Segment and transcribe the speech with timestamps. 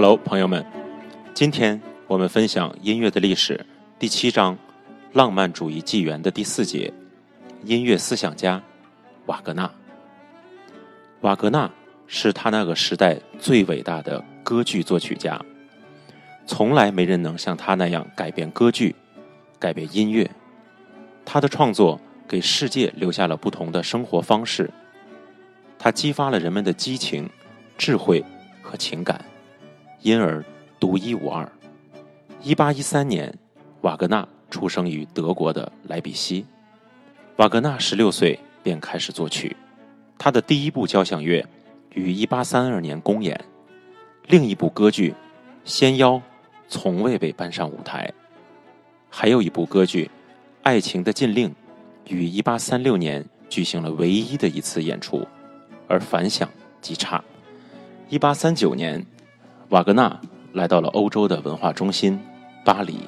[0.00, 0.64] Hello，朋友们，
[1.34, 3.66] 今天我们分享音乐的历史
[3.98, 4.54] 第七章
[5.12, 6.94] 《浪漫主义纪元》的第四节——
[7.66, 8.62] 音乐思想家
[9.26, 9.68] 瓦格纳。
[11.22, 11.68] 瓦格纳
[12.06, 15.44] 是他那个时代最伟大的歌剧作曲家，
[16.46, 18.94] 从来没人能像他那样改变歌剧、
[19.58, 20.30] 改变音乐。
[21.24, 24.70] 他的创作给世界留下了不同的生活方式，
[25.76, 27.28] 他激发了人们的激情、
[27.76, 28.24] 智慧
[28.62, 29.20] 和情感。
[30.00, 30.44] 因而
[30.78, 31.50] 独一无二。
[32.40, 33.36] 一八一三年，
[33.80, 36.46] 瓦格纳出生于德国的莱比锡。
[37.36, 39.56] 瓦格纳十六岁便开始作曲，
[40.16, 41.44] 他的第一部交响乐
[41.94, 43.44] 于一八三二年公演，
[44.28, 45.10] 另一部歌剧
[45.64, 46.12] 《仙妖》
[46.68, 48.12] 从未被搬上舞台，
[49.10, 50.04] 还有一部歌剧
[50.62, 51.50] 《爱情的禁令》
[52.06, 55.26] 于一八三六年举行了唯一的一次演出，
[55.88, 56.48] 而反响
[56.80, 57.22] 极差。
[58.08, 59.04] 一八三九年。
[59.70, 60.18] 瓦格纳
[60.54, 62.18] 来到了欧洲的文化中心
[62.64, 62.98] 巴黎，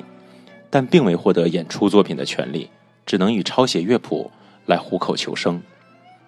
[0.69, 2.69] 但并未获得演出作品的权利，
[3.06, 4.30] 只能以抄写乐谱
[4.67, 5.61] 来糊口求生。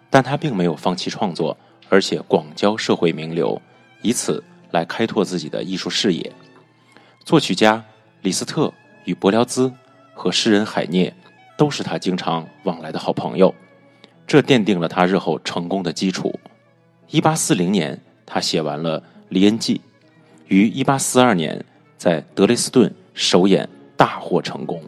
[0.08, 1.56] 但他并没有放弃创作，
[1.91, 3.61] 而且广交社会名流，
[4.00, 6.33] 以此来开拓自己的艺术事业。
[7.24, 7.84] 作曲家
[8.22, 8.72] 李斯特
[9.05, 9.72] 与柏辽兹
[10.14, 11.14] 和诗人海涅
[11.58, 13.55] 都是他经常往来的好朋友，
[14.27, 16.39] 这奠定了他日后成功的基础。
[17.11, 19.77] 一八四零年，他写完了《黎恩记》。
[20.48, 21.65] 于一八四二年
[21.97, 24.83] 在德累斯顿首演大获成功。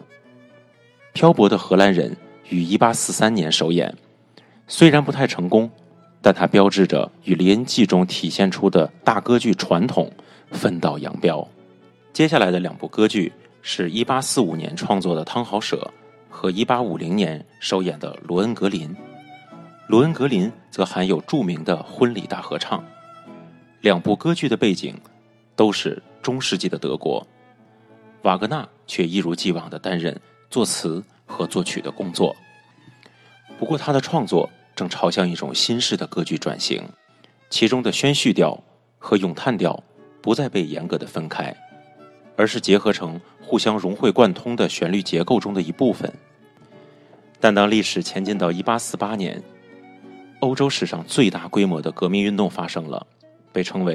[1.12, 2.16] 漂泊的荷兰人
[2.48, 3.94] 于一八四三年首演，
[4.66, 5.70] 虽然不太成功，
[6.20, 10.10] 但它标志着与《李恩记》中体现出的大歌剧传统
[10.50, 11.46] 分道扬镳。
[12.12, 13.32] 接下来的两部歌剧
[13.62, 15.76] 是一八四五年创作的《汤豪舍》
[16.28, 18.88] 和一八五零年首演的《罗恩格林》。
[19.86, 22.84] 《罗恩格林》则含有著名的婚礼大合唱。
[23.82, 24.94] 两部歌剧的背景。
[25.56, 27.26] 都是中世纪的德国，
[28.22, 30.18] 瓦格纳却一如既往的担任
[30.50, 32.34] 作词和作曲的工作。
[33.58, 36.82] 不过，他的创作正朝向一种新式的歌剧转型，
[37.50, 38.58] 其中的宣叙调
[38.98, 39.82] 和咏叹调
[40.22, 41.54] 不再被严格的分开，
[42.36, 46.12] 而是结合成互相融会贯通的旋律结构中的一部分。
[47.38, 49.42] 但当历史前进到1848年，
[50.40, 53.06] 欧洲史上最大规模的革命运动发生了，
[53.52, 53.92] 被称为。